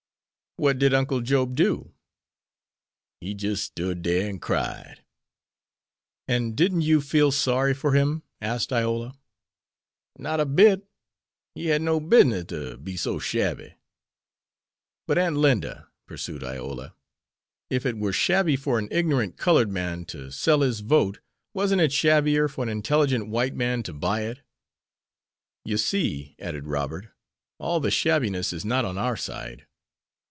[0.57, 1.93] "What did Uncle Job do?"
[3.21, 5.01] "He jis' stood dere an' cried."
[6.27, 9.15] "And didn't you feel sorry for him?" asked Iola.
[10.19, 10.85] "Not a bit!
[11.55, 13.75] he hedn't no business ter be so shabby."
[15.07, 16.93] "But, Aunt Linda," pursued Iola,
[17.69, 21.21] "if it were shabby for an ignorant colored man to sell his vote,
[21.53, 24.41] wasn't it shabbier for an intelligent white man to buy it?"
[25.63, 27.07] "You see," added Robert,
[27.57, 29.65] "all the shabbiness is not on our side."